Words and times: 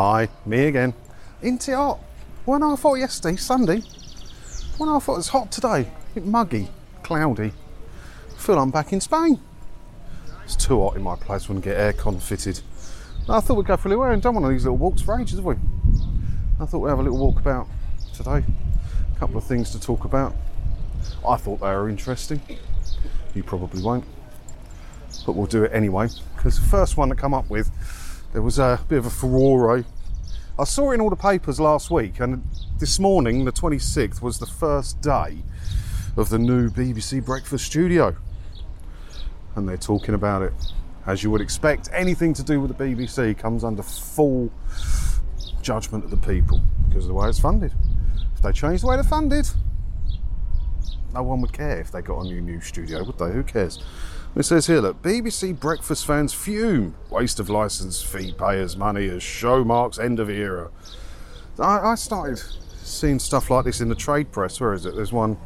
Hi, 0.00 0.28
me 0.46 0.66
again. 0.66 0.94
Into 1.42 1.72
it 1.72 1.74
hot. 1.74 1.98
When 2.44 2.62
I 2.62 2.76
thought 2.76 3.00
yesterday, 3.00 3.34
Sunday, 3.34 3.82
when 4.76 4.88
I 4.88 5.00
thought 5.00 5.14
it 5.14 5.16
was 5.16 5.28
hot 5.30 5.50
today, 5.50 5.80
a 5.80 6.14
bit 6.14 6.24
muggy, 6.24 6.68
cloudy. 7.02 7.52
feel 8.36 8.60
I'm 8.60 8.70
back 8.70 8.92
in 8.92 9.00
Spain. 9.00 9.40
It's 10.44 10.54
too 10.54 10.80
hot 10.80 10.94
in 10.94 11.02
my 11.02 11.16
place, 11.16 11.48
wouldn't 11.48 11.64
get 11.64 11.76
aircon 11.76 12.22
fitted. 12.22 12.60
I 13.28 13.40
thought 13.40 13.56
we'd 13.56 13.66
go 13.66 13.76
for 13.76 13.88
a 13.88 13.90
little 13.90 14.04
air 14.04 14.12
and 14.12 14.22
done 14.22 14.36
one 14.36 14.44
of 14.44 14.50
these 14.50 14.62
little 14.62 14.76
walks 14.76 15.02
for 15.02 15.20
ages, 15.20 15.34
have 15.34 15.44
we? 15.44 15.56
I 16.60 16.66
thought 16.66 16.78
we'd 16.78 16.90
have 16.90 17.00
a 17.00 17.02
little 17.02 17.18
walk 17.18 17.40
about 17.40 17.66
today. 18.14 18.44
A 19.16 19.18
couple 19.18 19.36
of 19.36 19.42
things 19.42 19.72
to 19.72 19.80
talk 19.80 20.04
about. 20.04 20.32
I 21.26 21.36
thought 21.38 21.58
they 21.58 21.74
were 21.74 21.88
interesting. 21.88 22.40
You 23.34 23.42
probably 23.42 23.82
won't. 23.82 24.04
But 25.26 25.32
we'll 25.32 25.46
do 25.46 25.64
it 25.64 25.72
anyway. 25.74 26.06
Because 26.36 26.60
the 26.60 26.66
first 26.66 26.96
one 26.96 27.08
to 27.08 27.16
come 27.16 27.34
up 27.34 27.50
with, 27.50 27.68
there 28.32 28.42
was 28.42 28.58
a 28.58 28.80
bit 28.88 28.98
of 28.98 29.06
a 29.06 29.10
furore. 29.10 29.78
Eh? 29.78 29.82
I 30.58 30.64
saw 30.64 30.90
it 30.90 30.94
in 30.94 31.00
all 31.00 31.10
the 31.10 31.16
papers 31.16 31.58
last 31.58 31.90
week, 31.90 32.20
and 32.20 32.42
this 32.78 32.98
morning, 32.98 33.44
the 33.44 33.52
26th, 33.52 34.20
was 34.20 34.38
the 34.38 34.46
first 34.46 35.00
day 35.00 35.38
of 36.16 36.28
the 36.28 36.38
new 36.38 36.68
BBC 36.68 37.24
Breakfast 37.24 37.64
Studio. 37.64 38.16
And 39.54 39.68
they're 39.68 39.76
talking 39.76 40.14
about 40.14 40.42
it. 40.42 40.52
As 41.06 41.22
you 41.22 41.30
would 41.30 41.40
expect, 41.40 41.88
anything 41.92 42.34
to 42.34 42.42
do 42.42 42.60
with 42.60 42.76
the 42.76 42.84
BBC 42.84 43.38
comes 43.38 43.64
under 43.64 43.82
full 43.82 44.50
judgment 45.62 46.04
of 46.04 46.10
the 46.10 46.16
people 46.16 46.60
because 46.88 47.04
of 47.04 47.08
the 47.08 47.14
way 47.14 47.28
it's 47.28 47.40
funded. 47.40 47.72
If 48.34 48.42
they 48.42 48.52
change 48.52 48.82
the 48.82 48.88
way 48.88 48.96
they're 48.96 49.04
funded, 49.04 49.48
no 51.14 51.22
one 51.22 51.40
would 51.40 51.52
care 51.52 51.80
if 51.80 51.90
they 51.90 52.02
got 52.02 52.20
a 52.20 52.24
new 52.24 52.40
news 52.40 52.66
studio, 52.66 53.04
would 53.04 53.18
they? 53.18 53.30
Who 53.30 53.42
cares? 53.42 53.82
It 54.38 54.44
says 54.44 54.68
here 54.68 54.80
that 54.82 55.02
BBC 55.02 55.58
breakfast 55.58 56.06
fans 56.06 56.32
fume. 56.32 56.94
Waste 57.10 57.40
of 57.40 57.50
licence 57.50 58.00
fee 58.00 58.32
payers' 58.32 58.76
money 58.76 59.08
as 59.08 59.20
show 59.20 59.64
marks 59.64 59.98
end 59.98 60.20
of 60.20 60.30
era. 60.30 60.70
I, 61.58 61.80
I 61.80 61.94
started 61.96 62.40
seeing 62.84 63.18
stuff 63.18 63.50
like 63.50 63.64
this 63.64 63.80
in 63.80 63.88
the 63.88 63.96
trade 63.96 64.30
press. 64.30 64.60
Where 64.60 64.74
is 64.74 64.86
it? 64.86 64.94
There's 64.94 65.12
one 65.12 65.38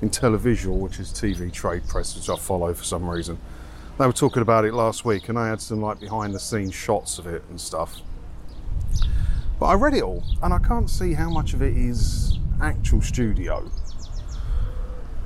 in 0.00 0.08
Televisual, 0.08 0.78
which 0.78 1.00
is 1.00 1.10
TV 1.10 1.52
trade 1.52 1.88
press, 1.88 2.14
which 2.14 2.30
I 2.30 2.36
follow 2.36 2.72
for 2.74 2.84
some 2.84 3.08
reason. 3.10 3.38
They 3.98 4.06
were 4.06 4.12
talking 4.12 4.40
about 4.42 4.64
it 4.66 4.72
last 4.72 5.04
week, 5.04 5.28
and 5.28 5.36
they 5.36 5.48
had 5.48 5.60
some 5.60 5.82
like 5.82 5.98
behind 5.98 6.32
the 6.32 6.38
scenes 6.38 6.74
shots 6.74 7.18
of 7.18 7.26
it 7.26 7.42
and 7.50 7.60
stuff. 7.60 8.02
But 9.58 9.66
I 9.66 9.74
read 9.74 9.94
it 9.94 10.04
all, 10.04 10.22
and 10.44 10.54
I 10.54 10.60
can't 10.60 10.88
see 10.88 11.14
how 11.14 11.28
much 11.28 11.54
of 11.54 11.62
it 11.62 11.76
is 11.76 12.38
actual 12.60 13.02
studio 13.02 13.68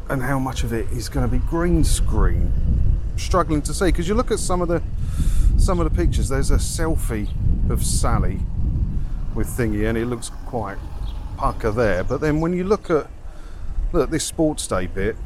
and 0.08 0.22
how 0.22 0.38
much 0.38 0.62
of 0.62 0.72
it 0.72 0.86
is 0.90 1.08
going 1.08 1.28
to 1.28 1.30
be 1.30 1.44
green 1.46 1.84
screen. 1.84 2.52
Struggling 3.16 3.62
to 3.62 3.74
see 3.74 3.86
because 3.86 4.08
you 4.08 4.14
look 4.14 4.30
at 4.30 4.38
some 4.38 4.60
of 4.60 4.68
the 4.68 4.82
some 5.58 5.80
of 5.80 5.90
the 5.90 5.96
pictures. 5.96 6.28
There's 6.28 6.50
a 6.50 6.56
selfie 6.56 7.28
of 7.70 7.84
Sally 7.84 8.40
with 9.34 9.48
thingy, 9.48 9.88
and 9.88 9.96
it 9.96 10.06
looks 10.06 10.30
quite 10.46 10.78
pucker 11.36 11.70
there. 11.70 12.04
But 12.04 12.20
then 12.20 12.40
when 12.40 12.52
you 12.52 12.64
look 12.64 12.90
at 12.90 13.08
look 13.92 14.10
this 14.10 14.24
sports 14.24 14.66
day 14.66 14.86
bit, 14.86 15.16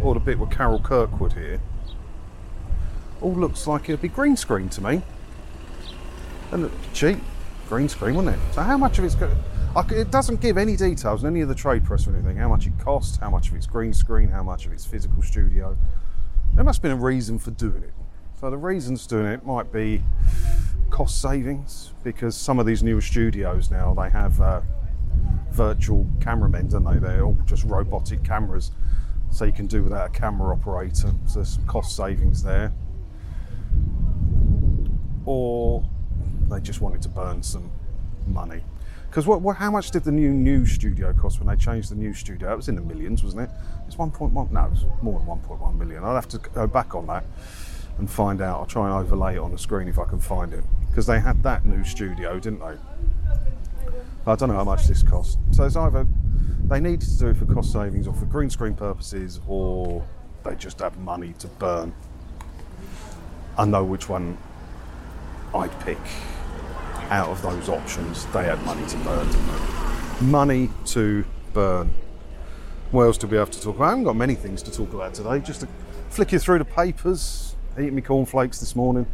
or 0.00 0.14
the 0.14 0.20
bit 0.20 0.38
with 0.38 0.50
Carol 0.50 0.80
Kirkwood 0.80 1.34
here, 1.34 1.60
all 3.20 3.34
looks 3.34 3.66
like 3.66 3.88
it'd 3.88 4.02
be 4.02 4.08
green 4.08 4.36
screen 4.36 4.68
to 4.70 4.82
me. 4.82 5.02
And 6.50 6.70
cheap 6.92 7.18
green 7.68 7.88
screen, 7.88 8.14
wouldn't 8.14 8.36
it? 8.36 8.54
So 8.54 8.62
how 8.62 8.76
much 8.76 8.98
of 8.98 9.04
it's 9.04 9.14
going? 9.14 9.36
It 9.76 10.12
doesn't 10.12 10.40
give 10.40 10.56
any 10.56 10.76
details 10.76 11.24
in 11.24 11.28
any 11.28 11.40
of 11.40 11.48
the 11.48 11.54
trade 11.54 11.84
press 11.84 12.06
or 12.06 12.14
anything. 12.14 12.36
How 12.36 12.48
much 12.48 12.66
it 12.66 12.78
costs, 12.78 13.16
how 13.16 13.28
much 13.28 13.48
of 13.48 13.56
it's 13.56 13.66
green 13.66 13.92
screen, 13.92 14.28
how 14.28 14.42
much 14.42 14.66
of 14.66 14.72
it's 14.72 14.86
physical 14.86 15.20
studio. 15.20 15.76
There 16.54 16.62
must 16.62 16.76
have 16.78 16.82
been 16.82 16.92
a 16.92 16.96
reason 16.96 17.40
for 17.40 17.50
doing 17.50 17.82
it. 17.82 17.92
So 18.40 18.50
the 18.50 18.56
reasons 18.56 19.06
doing 19.06 19.26
it 19.26 19.44
might 19.44 19.72
be 19.72 20.02
cost 20.90 21.20
savings 21.20 21.92
because 22.04 22.36
some 22.36 22.60
of 22.60 22.66
these 22.66 22.84
newer 22.84 23.00
studios 23.00 23.68
now 23.68 23.94
they 23.94 24.10
have 24.10 24.40
uh, 24.40 24.60
virtual 25.50 26.06
cameramen, 26.20 26.68
don't 26.68 26.84
they? 26.84 26.98
They're 26.98 27.24
all 27.24 27.36
just 27.44 27.64
robotic 27.64 28.22
cameras, 28.22 28.70
so 29.32 29.44
you 29.44 29.52
can 29.52 29.66
do 29.66 29.82
without 29.82 30.06
a 30.06 30.12
camera 30.12 30.54
operator. 30.54 31.12
So 31.26 31.34
there's 31.34 31.48
some 31.48 31.66
cost 31.66 31.96
savings 31.96 32.44
there. 32.44 32.72
Or 35.24 35.84
they 36.48 36.60
just 36.60 36.80
wanted 36.80 37.02
to 37.02 37.08
burn 37.08 37.42
some 37.42 37.72
money. 38.26 38.62
Because 39.14 39.28
what, 39.28 39.42
what, 39.42 39.56
how 39.56 39.70
much 39.70 39.92
did 39.92 40.02
the 40.02 40.10
new 40.10 40.32
news 40.32 40.72
studio 40.72 41.12
cost 41.12 41.38
when 41.38 41.46
they 41.46 41.54
changed 41.54 41.88
the 41.88 41.94
new 41.94 42.12
studio? 42.12 42.52
It 42.52 42.56
was 42.56 42.68
in 42.68 42.74
the 42.74 42.80
millions, 42.80 43.22
wasn't 43.22 43.48
it? 43.48 43.50
It's 43.86 43.94
1.1. 43.94 44.50
No, 44.50 44.64
it 44.64 44.70
was 44.70 44.86
more 45.02 45.20
than 45.20 45.28
1.1 45.28 45.78
million. 45.78 46.02
I'll 46.02 46.16
have 46.16 46.26
to 46.28 46.38
go 46.38 46.66
back 46.66 46.96
on 46.96 47.06
that 47.06 47.24
and 47.98 48.10
find 48.10 48.40
out. 48.40 48.58
I'll 48.58 48.66
try 48.66 48.86
and 48.86 48.94
overlay 48.94 49.36
it 49.36 49.38
on 49.38 49.52
the 49.52 49.58
screen 49.58 49.86
if 49.86 50.00
I 50.00 50.04
can 50.04 50.18
find 50.18 50.52
it. 50.52 50.64
Because 50.88 51.06
they 51.06 51.20
had 51.20 51.44
that 51.44 51.64
new 51.64 51.84
studio, 51.84 52.40
didn't 52.40 52.58
they? 52.58 52.76
I 54.26 54.34
don't 54.34 54.48
know 54.48 54.56
how 54.56 54.64
much 54.64 54.86
this 54.86 55.04
cost. 55.04 55.38
So 55.52 55.64
it's 55.64 55.76
either 55.76 56.08
they 56.64 56.80
needed 56.80 57.02
to 57.02 57.18
do 57.18 57.28
it 57.28 57.36
for 57.36 57.46
cost 57.46 57.72
savings 57.72 58.08
or 58.08 58.14
for 58.14 58.24
green 58.24 58.50
screen 58.50 58.74
purposes, 58.74 59.38
or 59.46 60.04
they 60.44 60.56
just 60.56 60.80
have 60.80 60.98
money 60.98 61.34
to 61.38 61.46
burn. 61.46 61.94
I 63.56 63.64
know 63.64 63.84
which 63.84 64.08
one 64.08 64.38
I'd 65.54 65.78
pick 65.80 65.98
out 67.10 67.28
of 67.28 67.42
those 67.42 67.68
options, 67.68 68.26
they 68.26 68.44
had 68.44 68.62
money 68.64 68.86
to 68.86 68.96
burn, 68.98 69.28
Money 70.20 70.70
to 70.86 71.24
burn. 71.52 71.92
What 72.90 73.04
else 73.04 73.18
do 73.18 73.26
we 73.26 73.36
have 73.36 73.50
to 73.50 73.60
talk 73.60 73.76
about? 73.76 73.86
I 73.86 73.90
haven't 73.90 74.04
got 74.04 74.16
many 74.16 74.34
things 74.34 74.62
to 74.62 74.70
talk 74.70 74.92
about 74.92 75.14
today. 75.14 75.40
Just 75.40 75.60
to 75.62 75.68
flick 76.10 76.32
you 76.32 76.38
through 76.38 76.58
the 76.58 76.64
papers, 76.64 77.56
eating 77.76 77.96
my 77.96 78.00
cornflakes 78.00 78.60
this 78.60 78.76
morning, 78.76 79.06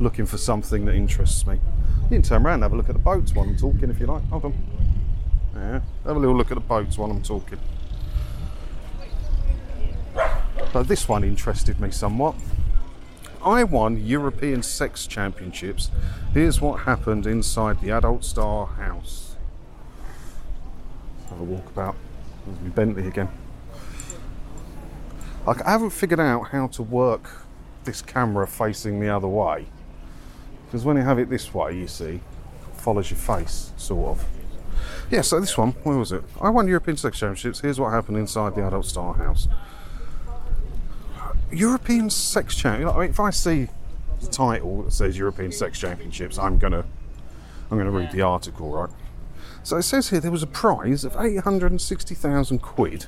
looking 0.00 0.24
for 0.26 0.38
something 0.38 0.84
that 0.86 0.94
interests 0.94 1.46
me. 1.46 1.60
You 2.04 2.08
can 2.16 2.22
turn 2.22 2.46
around 2.46 2.54
and 2.54 2.62
have 2.62 2.72
a 2.72 2.76
look 2.76 2.88
at 2.88 2.94
the 2.94 3.00
boats 3.00 3.34
while 3.34 3.46
I'm 3.46 3.56
talking 3.56 3.90
if 3.90 4.00
you 4.00 4.06
like. 4.06 4.24
Hold 4.28 4.46
on. 4.46 4.54
Yeah, 5.54 5.80
have 6.06 6.16
a 6.16 6.18
little 6.18 6.36
look 6.36 6.50
at 6.50 6.54
the 6.54 6.60
boats 6.60 6.96
while 6.96 7.10
I'm 7.10 7.22
talking. 7.22 7.58
So 10.72 10.82
this 10.82 11.08
one 11.08 11.24
interested 11.24 11.78
me 11.80 11.90
somewhat. 11.90 12.34
I 13.48 13.64
won 13.64 13.96
European 13.96 14.62
Sex 14.62 15.06
Championships. 15.06 15.90
Here's 16.34 16.60
what 16.60 16.80
happened 16.80 17.26
inside 17.26 17.80
the 17.80 17.88
Adult 17.88 18.22
Star 18.22 18.66
house. 18.66 19.36
Have 21.30 21.40
a 21.40 21.44
walk 21.44 21.66
about. 21.66 21.96
Me 22.62 22.68
Bentley 22.68 23.06
again. 23.06 23.30
I 25.46 25.70
haven't 25.70 25.90
figured 25.90 26.20
out 26.20 26.48
how 26.48 26.66
to 26.66 26.82
work 26.82 27.46
this 27.84 28.02
camera 28.02 28.46
facing 28.46 29.00
the 29.00 29.08
other 29.08 29.28
way. 29.28 29.68
Because 30.66 30.84
when 30.84 30.98
you 30.98 31.02
have 31.02 31.18
it 31.18 31.30
this 31.30 31.54
way, 31.54 31.74
you 31.74 31.88
see, 31.88 32.20
follows 32.74 33.10
your 33.10 33.18
face, 33.18 33.72
sort 33.78 34.10
of. 34.10 34.26
Yeah, 35.10 35.22
so 35.22 35.40
this 35.40 35.56
one, 35.56 35.70
where 35.84 35.96
was 35.96 36.12
it? 36.12 36.22
I 36.38 36.50
won 36.50 36.68
European 36.68 36.98
Sex 36.98 37.18
Championships. 37.18 37.60
Here's 37.60 37.80
what 37.80 37.92
happened 37.92 38.18
inside 38.18 38.54
the 38.54 38.66
Adult 38.66 38.84
Star 38.84 39.14
house. 39.14 39.48
European 41.50 42.10
Sex 42.10 42.54
Champion. 42.54 42.88
I 42.88 42.98
mean, 42.98 43.10
if 43.10 43.20
I 43.20 43.30
see 43.30 43.68
the 44.20 44.26
title 44.26 44.82
that 44.82 44.92
says 44.92 45.18
European 45.18 45.52
Sex 45.52 45.78
Championships, 45.78 46.38
I'm 46.38 46.58
gonna 46.58 46.84
I'm 47.70 47.78
gonna 47.78 47.90
read 47.90 48.12
the 48.12 48.22
article, 48.22 48.70
right? 48.70 48.90
So 49.62 49.76
it 49.76 49.82
says 49.82 50.10
here 50.10 50.20
there 50.20 50.30
was 50.30 50.42
a 50.42 50.46
prize 50.46 51.04
of 51.04 51.16
860,000 51.16 52.58
quid. 52.60 53.06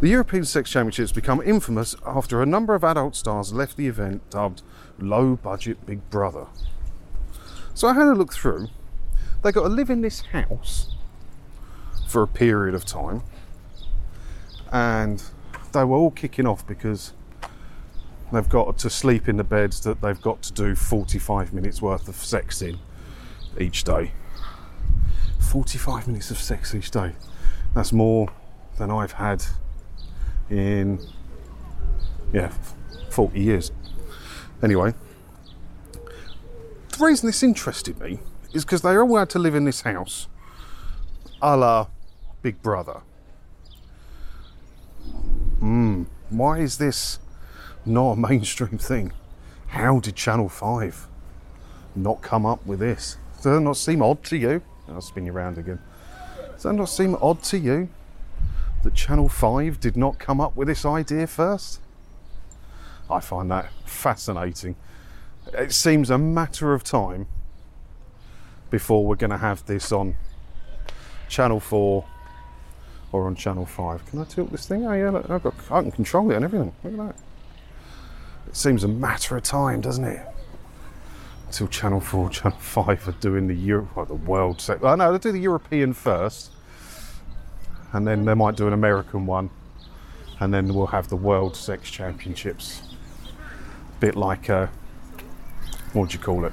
The 0.00 0.08
European 0.08 0.44
Sex 0.46 0.70
Championships 0.70 1.12
become 1.12 1.42
infamous 1.42 1.94
after 2.06 2.40
a 2.40 2.46
number 2.46 2.74
of 2.74 2.82
adult 2.82 3.14
stars 3.14 3.52
left 3.52 3.76
the 3.76 3.86
event 3.86 4.28
dubbed 4.30 4.62
Low 4.98 5.36
Budget 5.36 5.84
Big 5.84 6.08
Brother. 6.08 6.46
So 7.74 7.88
I 7.88 7.94
had 7.94 8.06
a 8.06 8.14
look 8.14 8.32
through. 8.32 8.68
They 9.42 9.52
got 9.52 9.62
to 9.62 9.68
live 9.68 9.90
in 9.90 10.00
this 10.00 10.20
house 10.20 10.94
for 12.08 12.22
a 12.22 12.28
period 12.28 12.74
of 12.74 12.84
time, 12.84 13.22
and 14.72 15.22
they 15.72 15.84
were 15.84 15.96
all 15.96 16.10
kicking 16.10 16.46
off 16.46 16.66
because 16.66 17.12
they've 18.32 18.48
got 18.48 18.78
to 18.78 18.90
sleep 18.90 19.28
in 19.28 19.36
the 19.36 19.44
beds 19.44 19.80
that 19.82 20.00
they've 20.00 20.20
got 20.20 20.42
to 20.42 20.52
do 20.52 20.74
45 20.74 21.52
minutes 21.52 21.82
worth 21.82 22.08
of 22.08 22.16
sex 22.16 22.62
in 22.62 22.78
each 23.58 23.84
day. 23.84 24.12
45 25.38 26.06
minutes 26.06 26.30
of 26.30 26.38
sex 26.38 26.74
each 26.74 26.90
day. 26.90 27.12
That's 27.74 27.92
more 27.92 28.28
than 28.78 28.90
I've 28.90 29.12
had 29.12 29.44
in, 30.48 31.00
yeah, 32.32 32.52
40 33.10 33.40
years. 33.40 33.72
Anyway, 34.62 34.94
the 35.92 37.04
reason 37.04 37.26
this 37.26 37.42
interested 37.42 37.98
me 38.00 38.20
is 38.52 38.64
because 38.64 38.82
they 38.82 38.96
all 38.96 39.16
had 39.16 39.30
to 39.30 39.38
live 39.38 39.54
in 39.54 39.64
this 39.64 39.82
house 39.82 40.28
a 41.42 41.56
la 41.56 41.86
Big 42.42 42.60
Brother. 42.62 43.02
Hmm, 45.60 46.04
why 46.30 46.58
is 46.58 46.78
this 46.78 47.18
not 47.84 48.12
a 48.12 48.16
mainstream 48.16 48.78
thing? 48.78 49.12
How 49.68 50.00
did 50.00 50.16
Channel 50.16 50.48
5 50.48 51.06
not 51.94 52.22
come 52.22 52.46
up 52.46 52.64
with 52.66 52.80
this? 52.80 53.18
Does 53.36 53.44
that 53.44 53.60
not 53.60 53.76
seem 53.76 54.02
odd 54.02 54.24
to 54.24 54.36
you? 54.36 54.62
I'll 54.88 55.02
spin 55.02 55.26
you 55.26 55.32
around 55.32 55.58
again. 55.58 55.78
Does 56.52 56.62
that 56.62 56.72
not 56.72 56.88
seem 56.88 57.14
odd 57.20 57.42
to 57.44 57.58
you 57.58 57.88
that 58.82 58.94
Channel 58.94 59.28
5 59.28 59.78
did 59.80 59.96
not 59.96 60.18
come 60.18 60.40
up 60.40 60.56
with 60.56 60.68
this 60.68 60.84
idea 60.84 61.26
first? 61.26 61.80
I 63.10 63.20
find 63.20 63.50
that 63.50 63.70
fascinating. 63.84 64.76
It 65.52 65.72
seems 65.72 66.10
a 66.10 66.18
matter 66.18 66.72
of 66.72 66.84
time 66.84 67.26
before 68.70 69.04
we're 69.04 69.16
going 69.16 69.30
to 69.30 69.38
have 69.38 69.66
this 69.66 69.92
on 69.92 70.16
Channel 71.28 71.60
4 71.60 72.04
or 73.12 73.26
on 73.26 73.34
Channel 73.34 73.66
5. 73.66 74.06
Can 74.06 74.20
I 74.20 74.24
tilt 74.24 74.50
this 74.50 74.66
thing? 74.66 74.86
Oh, 74.86 74.92
yeah, 74.92 75.10
look, 75.10 75.28
I've 75.28 75.42
got, 75.42 75.54
I 75.70 75.82
can 75.82 75.90
control 75.90 76.30
it 76.30 76.36
and 76.36 76.44
everything. 76.44 76.72
Look 76.84 76.92
at 76.92 76.98
that. 76.98 77.16
It 78.48 78.56
seems 78.56 78.84
a 78.84 78.88
matter 78.88 79.36
of 79.36 79.42
time, 79.42 79.80
doesn't 79.80 80.04
it? 80.04 80.26
Until 81.46 81.68
Channel 81.68 82.00
4, 82.00 82.30
Channel 82.30 82.58
5 82.58 83.08
are 83.08 83.12
doing 83.12 83.48
the 83.48 83.54
Europe, 83.54 84.08
the 84.08 84.14
world 84.14 84.60
set. 84.60 84.82
Oh, 84.82 84.94
no, 84.94 85.12
they 85.12 85.18
do 85.18 85.32
the 85.32 85.40
European 85.40 85.92
first, 85.92 86.50
and 87.92 88.06
then 88.06 88.24
they 88.24 88.34
might 88.34 88.56
do 88.56 88.66
an 88.66 88.72
American 88.72 89.26
one, 89.26 89.50
and 90.38 90.54
then 90.54 90.72
we'll 90.72 90.86
have 90.88 91.08
the 91.08 91.16
World 91.16 91.56
Sex 91.56 91.90
Championships. 91.90 92.82
A 93.26 94.00
Bit 94.00 94.16
like, 94.16 94.48
uh, 94.48 94.68
what 95.92 96.10
do 96.10 96.16
you 96.16 96.22
call 96.22 96.44
it? 96.44 96.52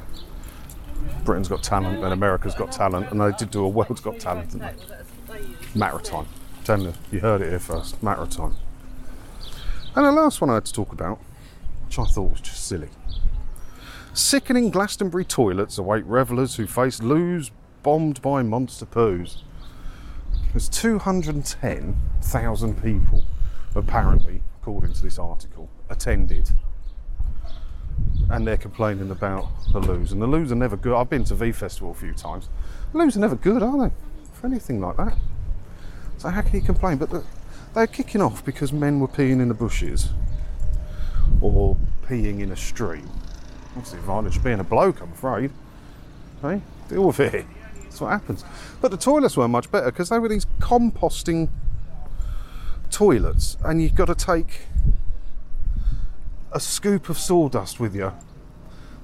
Britain's 1.23 1.47
Got 1.47 1.61
Talent 1.61 2.03
and 2.03 2.13
America's 2.13 2.55
Got 2.55 2.71
Talent, 2.71 3.11
and 3.11 3.21
they 3.21 3.31
did 3.37 3.51
do 3.51 3.63
a 3.63 3.67
World's 3.67 4.01
Got 4.01 4.19
Talent, 4.19 4.51
didn't 4.51 4.75
they? 4.77 5.79
Matter 5.79 5.99
you 7.11 7.21
heard 7.21 7.41
it 7.41 7.49
here 7.49 7.59
first. 7.59 8.03
Matter 8.03 8.23
of 8.23 8.29
time. 8.29 8.55
And 9.95 10.05
the 10.05 10.11
last 10.11 10.41
one 10.41 10.49
I 10.49 10.55
had 10.55 10.65
to 10.65 10.73
talk 10.73 10.91
about, 10.91 11.17
which 11.85 11.97
I 11.97 12.03
thought 12.03 12.31
was 12.31 12.41
just 12.41 12.67
silly. 12.67 12.89
Sickening 14.13 14.69
Glastonbury 14.69 15.23
toilets 15.23 15.77
await 15.77 16.03
revellers 16.05 16.57
who 16.57 16.67
face 16.67 17.01
loos 17.01 17.51
bombed 17.83 18.21
by 18.21 18.43
monster 18.43 18.85
poos. 18.85 19.43
There's 20.51 20.67
210,000 20.69 22.83
people, 22.83 23.23
apparently, 23.73 24.43
according 24.61 24.91
to 24.93 25.01
this 25.01 25.17
article, 25.17 25.69
attended. 25.89 26.49
And 28.29 28.45
they're 28.45 28.57
complaining 28.57 29.09
about 29.09 29.47
the 29.71 29.79
loos. 29.79 30.11
And 30.11 30.21
the 30.21 30.27
loos 30.27 30.51
are 30.51 30.55
never 30.55 30.75
good. 30.75 30.93
I've 30.93 31.09
been 31.09 31.23
to 31.25 31.35
V 31.35 31.53
Festival 31.53 31.91
a 31.91 31.95
few 31.95 32.13
times. 32.13 32.49
The 32.91 32.97
loos 32.97 33.15
are 33.15 33.21
never 33.21 33.37
good, 33.37 33.63
are 33.63 33.87
they? 33.87 33.95
For 34.33 34.47
anything 34.47 34.81
like 34.81 34.97
that. 34.97 35.17
So 36.17 36.29
how 36.29 36.41
can 36.41 36.55
you 36.55 36.65
complain? 36.65 36.97
But 36.97 37.09
the, 37.09 37.23
they're 37.73 37.87
kicking 37.87 38.21
off 38.21 38.43
because 38.43 38.73
men 38.73 38.99
were 38.99 39.07
peeing 39.07 39.39
in 39.39 39.47
the 39.47 39.53
bushes 39.53 40.09
or 41.41 41.77
peeing 42.05 42.39
in 42.41 42.51
a 42.51 42.55
stream. 42.55 43.07
What's 43.73 43.91
the 43.91 43.97
advantage 43.97 44.37
of 44.37 44.43
being 44.43 44.59
a 44.59 44.63
bloke, 44.63 45.01
I'm 45.01 45.11
afraid? 45.11 45.51
Hey, 46.41 46.61
deal 46.89 47.05
with 47.05 47.19
it. 47.19 47.45
That's 47.83 48.01
what 48.01 48.09
happens. 48.09 48.43
But 48.81 48.91
the 48.91 48.97
toilets 48.97 49.37
weren't 49.37 49.51
much 49.51 49.71
better 49.71 49.87
because 49.87 50.09
they 50.09 50.19
were 50.19 50.29
these 50.29 50.45
composting 50.59 51.49
toilets, 52.89 53.57
and 53.63 53.81
you've 53.81 53.95
got 53.95 54.05
to 54.05 54.15
take 54.15 54.61
a 56.51 56.59
scoop 56.59 57.09
of 57.09 57.19
sawdust 57.19 57.79
with 57.79 57.95
you 57.95 58.13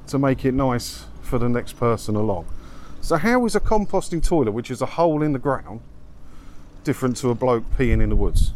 to 0.07 0.17
make 0.17 0.45
it 0.45 0.53
nice 0.53 1.05
for 1.21 1.37
the 1.37 1.49
next 1.49 1.73
person 1.73 2.15
along. 2.15 2.47
So, 3.01 3.17
how 3.17 3.45
is 3.45 3.55
a 3.55 3.59
composting 3.59 4.25
toilet, 4.25 4.51
which 4.51 4.71
is 4.71 4.81
a 4.81 4.85
hole 4.85 5.21
in 5.21 5.33
the 5.33 5.39
ground, 5.39 5.81
different 6.83 7.17
to 7.17 7.29
a 7.29 7.35
bloke 7.35 7.63
peeing 7.77 8.01
in 8.01 8.09
the 8.09 8.15
woods? 8.15 8.53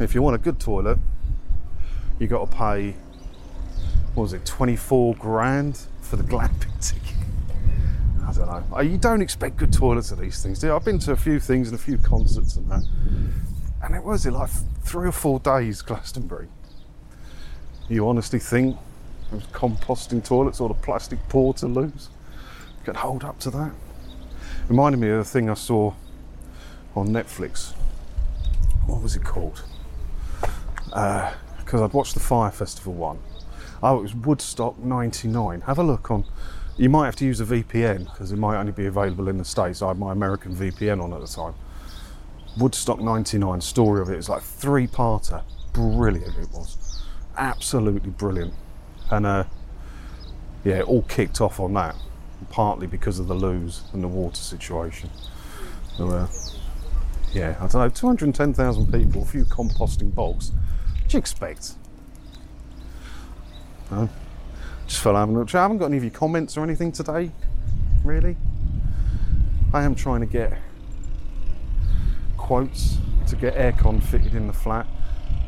If 0.00 0.14
you 0.14 0.22
want 0.22 0.36
a 0.36 0.38
good 0.38 0.58
toilet, 0.58 0.98
you 2.18 2.26
got 2.26 2.50
to 2.50 2.56
pay, 2.56 2.94
what 4.14 4.22
was 4.24 4.32
it, 4.32 4.44
24 4.44 5.14
grand 5.16 5.78
for 6.00 6.16
the 6.16 6.22
glamping 6.22 6.80
ticket. 6.80 7.16
I 8.26 8.32
don't 8.32 8.70
know. 8.70 8.80
You 8.80 8.96
don't 8.96 9.20
expect 9.20 9.56
good 9.56 9.72
toilets 9.72 10.12
at 10.12 10.18
these 10.18 10.42
things, 10.42 10.60
do 10.60 10.68
you? 10.68 10.74
I've 10.74 10.84
been 10.84 10.98
to 11.00 11.12
a 11.12 11.16
few 11.16 11.38
things 11.38 11.68
and 11.68 11.78
a 11.78 11.82
few 11.82 11.98
concerts 11.98 12.56
and 12.56 12.70
that. 12.70 12.84
And 13.82 13.94
it 13.94 14.02
was 14.02 14.26
it 14.26 14.32
like 14.32 14.50
three 14.84 15.08
or 15.08 15.12
four 15.12 15.40
days, 15.40 15.82
Glastonbury. 15.82 16.48
You 17.88 18.08
honestly 18.08 18.38
think 18.38 18.76
composting 19.52 20.24
toilets 20.24 20.60
or 20.60 20.68
the 20.68 20.74
plastic 20.74 21.18
portaloos 21.28 22.08
could 22.84 22.96
hold 22.96 23.24
up 23.24 23.38
to 23.40 23.50
that? 23.50 23.72
Reminded 24.68 24.98
me 24.98 25.08
of 25.10 25.18
the 25.18 25.24
thing 25.24 25.50
I 25.50 25.54
saw 25.54 25.92
on 26.94 27.08
Netflix. 27.08 27.72
What 28.86 29.02
was 29.02 29.16
it 29.16 29.24
called? 29.24 29.64
Because 30.84 31.80
I'd 31.80 31.92
watched 31.92 32.14
the 32.14 32.20
Fyre 32.20 32.50
Festival 32.50 32.92
one. 32.92 33.18
Oh, 33.82 33.98
it 33.98 34.02
was 34.02 34.14
Woodstock 34.14 34.78
99. 34.78 35.62
Have 35.62 35.78
a 35.78 35.82
look 35.82 36.10
on. 36.10 36.24
You 36.76 36.88
might 36.88 37.06
have 37.06 37.16
to 37.16 37.24
use 37.24 37.40
a 37.40 37.44
VPN 37.44 38.04
because 38.04 38.32
it 38.32 38.38
might 38.38 38.58
only 38.58 38.72
be 38.72 38.86
available 38.86 39.28
in 39.28 39.38
the 39.38 39.44
States. 39.44 39.82
I 39.82 39.88
had 39.88 39.98
my 39.98 40.12
American 40.12 40.54
VPN 40.54 41.02
on 41.02 41.12
at 41.12 41.20
the 41.20 41.26
time. 41.26 41.54
Woodstock 42.56 43.00
99 43.00 43.60
story 43.60 44.00
of 44.00 44.10
it 44.10 44.18
is 44.18 44.28
like 44.28 44.42
three 44.42 44.86
parter. 44.86 45.42
Brilliant 45.72 46.36
it 46.38 46.50
was. 46.52 47.02
Absolutely 47.36 48.10
brilliant. 48.10 48.54
And 49.10 49.26
uh, 49.26 49.44
yeah, 50.64 50.80
it 50.80 50.88
all 50.88 51.02
kicked 51.02 51.40
off 51.40 51.58
on 51.58 51.74
that, 51.74 51.96
partly 52.50 52.86
because 52.86 53.18
of 53.18 53.28
the 53.28 53.34
loos 53.34 53.82
and 53.92 54.02
the 54.02 54.08
water 54.08 54.40
situation. 54.40 55.10
So, 55.96 56.08
uh, 56.08 56.28
yeah, 57.32 57.56
I 57.60 57.66
don't 57.66 57.74
know, 57.74 57.88
210,000 57.88 58.92
people, 58.92 59.22
a 59.22 59.24
few 59.24 59.44
composting 59.44 60.14
bogs. 60.14 60.50
What 60.50 61.08
do 61.08 61.16
you 61.16 61.18
expect? 61.18 61.74
No? 63.90 64.08
Just 64.86 65.00
fell 65.02 65.16
having 65.16 65.36
a 65.36 65.38
look. 65.38 65.54
I 65.54 65.62
haven't 65.62 65.78
got 65.78 65.86
any 65.86 65.96
of 65.96 66.04
your 66.04 66.10
comments 66.10 66.56
or 66.56 66.64
anything 66.64 66.92
today, 66.92 67.30
really. 68.04 68.36
I 69.72 69.84
am 69.84 69.94
trying 69.94 70.20
to 70.20 70.26
get 70.26 70.58
quotes 72.36 72.98
to 73.28 73.36
get 73.36 73.54
aircon 73.54 74.02
fitted 74.02 74.34
in 74.34 74.46
the 74.46 74.52
flat. 74.52 74.86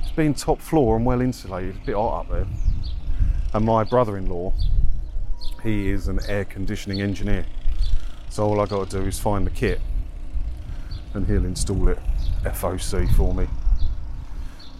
It's 0.00 0.12
been 0.12 0.32
top 0.32 0.60
floor 0.60 0.96
and 0.96 1.04
well 1.04 1.20
insulated, 1.20 1.74
it's 1.74 1.82
a 1.82 1.86
bit 1.86 1.94
hot 1.94 2.20
up 2.20 2.30
there. 2.30 2.46
And 3.52 3.64
my 3.66 3.84
brother 3.84 4.16
in 4.16 4.26
law, 4.26 4.54
he 5.62 5.88
is 5.90 6.08
an 6.08 6.20
air 6.28 6.44
conditioning 6.44 7.00
engineer. 7.00 7.46
So 8.28 8.44
all 8.44 8.60
I 8.60 8.66
got 8.66 8.90
to 8.90 9.00
do 9.00 9.06
is 9.06 9.18
find 9.18 9.46
the 9.46 9.50
kit 9.50 9.80
and 11.14 11.26
he'll 11.26 11.44
install 11.44 11.88
it 11.88 11.98
FOC 12.42 13.14
for 13.14 13.32
me. 13.32 13.46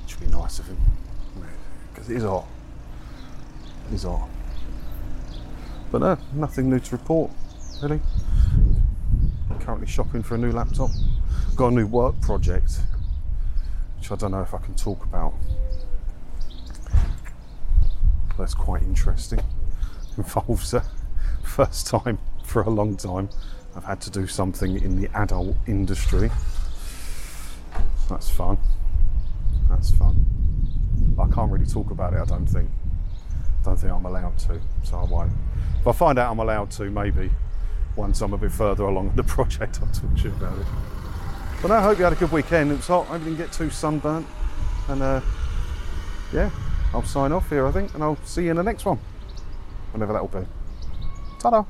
Which 0.03 0.19
would 0.19 0.31
be 0.31 0.37
nice 0.37 0.59
of 0.59 0.67
him. 0.67 0.79
Because 1.93 2.11
it 2.11 2.17
is 2.17 2.23
hot. 2.25 2.47
It 3.91 3.95
is 3.95 4.03
hot. 4.03 4.29
But 5.91 6.01
no, 6.01 6.19
nothing 6.35 6.69
new 6.69 6.81
to 6.81 6.91
report, 6.91 7.31
really. 7.83 8.01
Currently 9.61 9.87
shopping 9.87 10.23
for 10.23 10.35
a 10.35 10.39
new 10.39 10.51
laptop. 10.51 10.91
Got 11.55 11.69
a 11.69 11.75
new 11.77 11.87
work 11.87 12.21
project, 12.21 12.81
which 13.99 14.11
I 14.11 14.17
don't 14.17 14.33
know 14.33 14.43
if 14.43 14.53
I 14.53 14.59
can 14.59 14.75
talk 14.75 15.05
about. 15.05 15.35
That's 18.37 18.55
quite 18.55 18.83
interesting. 18.83 19.41
Involves 20.17 20.75
a 20.75 20.85
first 21.43 21.87
time 21.87 22.19
for 22.45 22.63
a 22.63 22.71
long 22.71 22.97
time. 22.97 23.29
I've 23.77 23.85
had 23.85 24.01
to 24.03 24.11
do 24.11 24.27
something 24.27 24.81
in 24.81 25.01
the 25.01 25.09
adult 25.17 25.57
industry. 25.67 26.31
That's 28.09 28.31
fun. 28.31 28.59
That's 29.69 29.91
fun. 29.91 30.25
I 31.19 31.27
can't 31.35 31.51
really 31.51 31.67
talk 31.67 31.91
about 31.91 32.13
it, 32.13 32.21
I 32.21 32.25
don't 32.25 32.47
think. 32.47 32.71
I 33.61 33.65
don't 33.65 33.77
think 33.77 33.93
I'm 33.93 34.05
allowed 34.05 34.39
to, 34.41 34.61
so 34.83 34.99
I 34.99 35.05
won't. 35.05 35.33
If 35.81 35.87
I 35.87 35.93
find 35.93 36.19
out 36.19 36.31
I'm 36.31 36.39
allowed 36.39 36.71
to, 36.73 36.91
maybe 36.91 37.31
once 37.97 38.21
I'm 38.21 38.33
a 38.33 38.39
bit 38.39 38.53
further 38.53 38.85
along 38.85 39.11
in 39.11 39.17
the 39.17 39.25
project, 39.25 39.81
I'll 39.83 39.89
talk 39.89 40.17
to 40.17 40.23
you 40.23 40.31
about 40.31 40.59
it. 40.59 40.67
But 41.63 41.71
I 41.71 41.83
hope 41.83 41.99
you 41.99 42.05
had 42.05 42.13
a 42.13 42.17
good 42.17 42.31
weekend. 42.31 42.71
It 42.71 42.77
was 42.77 42.87
hot. 42.87 43.07
I 43.07 43.13
hope 43.13 43.21
you 43.21 43.25
didn't 43.31 43.39
get 43.39 43.53
too 43.53 43.71
sunburnt. 43.71 44.27
And 44.89 45.03
uh, 45.03 45.21
yeah, 46.33 46.51
I'll 46.93 47.03
sign 47.03 47.33
off 47.33 47.49
here, 47.49 47.67
I 47.67 47.73
think, 47.73 47.95
and 47.95 48.03
I'll 48.03 48.19
see 48.25 48.45
you 48.45 48.51
in 48.51 48.57
the 48.57 48.63
next 48.63 48.85
one, 48.85 48.99
whenever 49.95 50.13
that 50.13 50.21
will 50.21 50.41
be. 50.41 50.47
Ta-da! 51.39 51.65